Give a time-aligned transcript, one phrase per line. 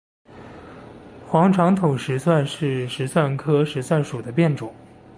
[1.27, 4.73] 黄长筒石蒜是石蒜科石蒜属的变种。